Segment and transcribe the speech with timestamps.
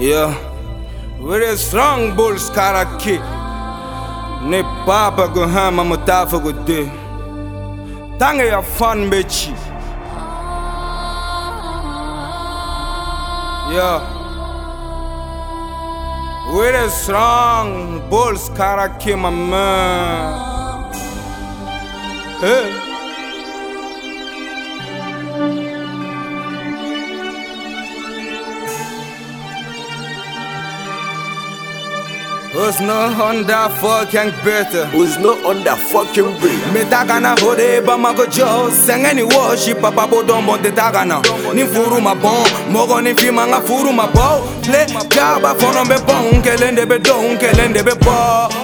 [0.00, 0.32] Yeah,
[1.20, 3.20] with a strong bulls karaki.
[4.48, 6.86] Ne papa go hama mutafa go de.
[8.18, 9.10] Tange ya fan.
[13.70, 14.00] Yeah.
[16.54, 20.92] With a strong bulls karaki my man.
[22.40, 22.89] Hey.
[32.52, 34.86] Who's no Honda fucking better?
[34.86, 36.58] Who's not on that fucking breed?
[36.74, 38.66] Me takana hode oh, ba mago jo
[39.14, 41.22] ni worship papa bo dombo te takana
[41.54, 45.94] Ni furu ma bon Mogo ni fima nga furu ma bo Le kaba fono be
[46.02, 48.10] bon Kelende be don kelende be bo.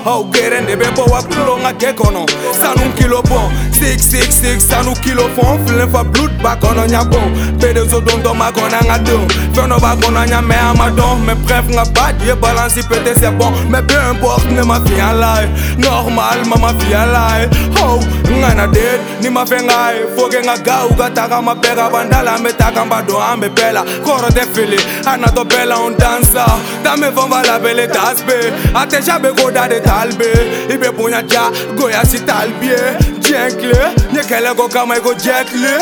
[0.02, 2.26] Ho gerende be bo wa kulo nga kekono
[2.58, 5.60] Sanu kilo bon Six six six sanu kilo fon.
[5.66, 7.28] Flen fa blood ba kono nya bon.
[7.60, 9.28] Pede zo don do ma kona nga don.
[9.52, 11.20] Feno ba kona nya me ama don.
[11.26, 14.98] Me bref nga bad ye balance pete c'est bon Men peu importe, ne ma fi
[15.00, 15.44] an lai
[15.76, 17.48] Normal, ma ma fi an lai
[17.82, 18.00] Oh,
[18.40, 22.38] nga na det, ni ma fe ngai Foke nga gau, ka taka ma pega Bandala
[22.42, 26.46] me taka mba do an me pela Koro te fili, ana to pela un dansa
[26.82, 28.38] Da me von va la bele tasbe
[28.74, 30.30] Ate jabe go da de talbe
[30.72, 35.78] Ibe punya ja, goya si talbie Jenkle Nyekele go kama iko jetle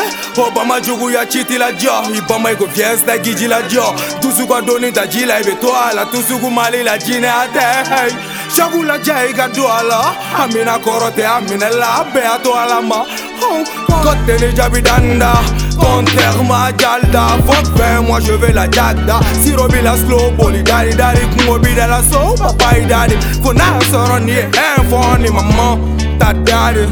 [0.47, 4.91] Obama jugu ya chiti la jo Ibama iko fiesta giji la jo Tusu kwa doni
[4.91, 8.11] tajila ibe toala Tusu kumali la jine ate hey.
[8.55, 13.05] Shagula jai ga douala Amina korote amina la be a douala ma.
[13.41, 13.63] Oh.
[14.03, 15.33] Kote ni jabi danda.
[15.77, 17.27] Contre ma jalda.
[17.45, 19.19] Fuck ben moi je vais la jagda.
[19.41, 23.79] Sirobi la slow boli daddy daddy Kungo bi de la so papa i daddy Funa
[23.91, 25.97] soro ni info ni maman.
[26.19, 26.85] Ta daddy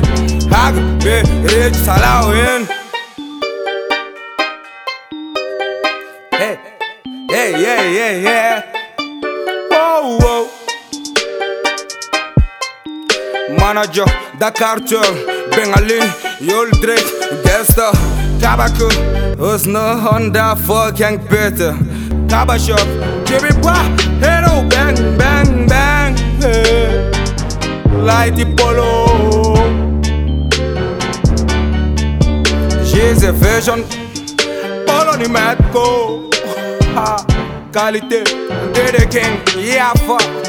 [0.53, 1.15] Hag be
[1.51, 2.61] rich salawin
[6.31, 6.55] Hey,
[7.29, 8.53] hey, yeah, yeah, yeah.
[9.71, 10.49] Whoa, whoa.
[13.57, 14.05] Manager,
[14.39, 15.09] Dakar Tour,
[15.51, 15.99] Bengali,
[16.49, 17.09] Yol Drake,
[17.45, 17.91] Gesta,
[18.41, 18.89] Tabaco,
[19.37, 21.73] Ousno Honda, fucking better.
[22.29, 22.87] Taba Shop,
[23.25, 23.77] Jimmy Bwa,
[24.21, 26.17] Hello, bang, bang, bang.
[26.41, 27.11] Hey.
[28.07, 28.82] Lighty Polo.
[33.13, 33.83] She's a version,
[34.87, 36.31] Polo ni Matko.
[36.95, 37.23] Ha,
[37.71, 38.23] qualité,
[38.73, 40.19] Dede King, yeah, fuck.
[40.19, 40.42] Oh.